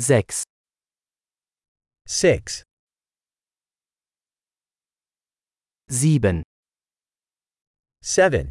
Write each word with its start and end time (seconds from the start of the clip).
6, 0.00 0.44
6, 2.06 2.62
7, 5.90 6.42
7, 8.00 8.50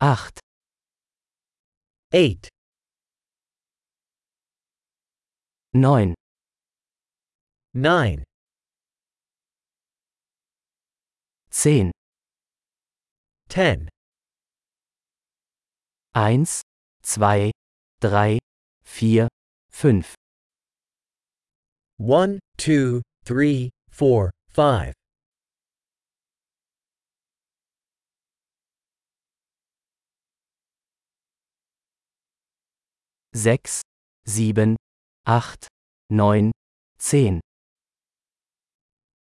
8, 0.00 0.38
8, 2.12 2.48
9, 5.74 6.14
9, 7.74 8.22
10, 11.50 11.90
10, 13.48 13.88
1, 16.14 16.62
2, 17.02 17.52
3, 18.02 18.40
4, 18.84 19.28
5, 19.70 20.14
1, 21.98 22.40
2, 22.56 23.00
3, 23.24 23.70
4, 23.92 24.30
5, 24.48 24.92
6, 33.34 33.82
7, 34.26 34.76
8, 35.24 35.68
9, 36.10 36.52
10, 36.98 37.40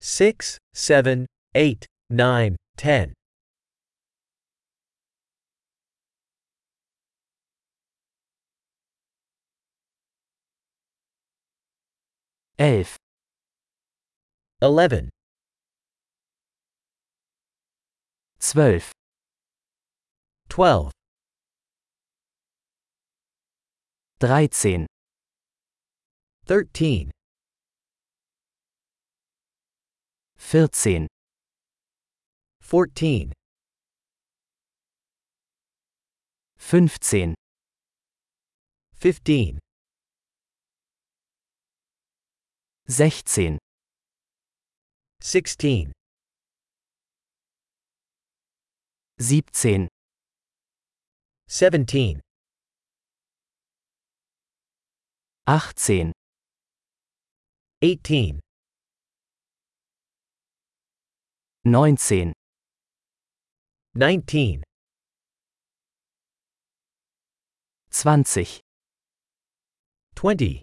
6, 0.00 0.58
7, 0.72 1.26
8, 1.54 1.86
9, 2.08 2.56
10, 2.78 3.12
11, 12.62 12.96
11, 14.60 15.08
12, 18.38 18.92
12, 20.48 20.92
13, 24.20 24.86
13, 26.46 27.10
14, 30.38 31.08
14, 32.60 33.32
15, 36.58 37.34
15, 38.94 39.58
16, 42.92 43.56
16, 45.22 45.92
17, 49.18 49.88
17, 51.48 52.20
18, 55.46 56.12
18, 57.80 58.40
19, 61.64 62.32
19, 63.94 64.62
20, 67.90 68.60
20, 70.14 70.62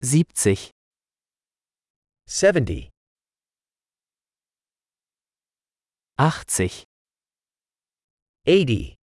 70, 0.00 0.70
70, 2.26 2.90
80, 6.16 6.84
80, 8.46 8.94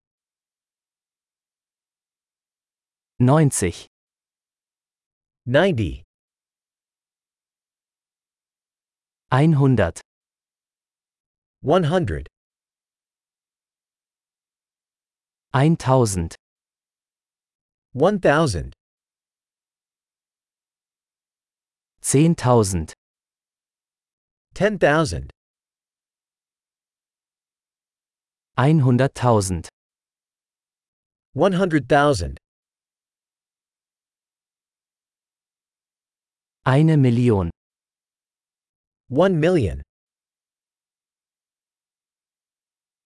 90, 3.18 3.88
90, 5.46 6.04
100, 9.30 10.00
100, 11.62 12.26
1000, 15.52 16.36
1000, 17.94 18.75
10.000, 22.06 22.92
10,000, 24.54 25.28
100.000, 28.56 29.68
100,000, 31.34 32.38
eine 36.62 36.96
Million, 36.96 37.50
1 39.10 39.30
million. 39.34 39.82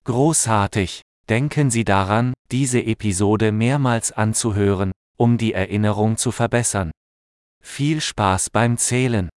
Großartig! 0.05 1.00
Denken 1.31 1.71
Sie 1.71 1.84
daran, 1.84 2.34
diese 2.50 2.83
Episode 2.83 3.50
mehrmals 3.50 4.12
anzuhören, 4.12 4.93
um 5.16 5.39
die 5.39 5.55
Erinnerung 5.55 6.19
zu 6.19 6.33
verbessern. 6.33 6.91
Viel 7.62 8.00
Spaß 8.00 8.50
beim 8.50 8.76
Zählen! 8.76 9.31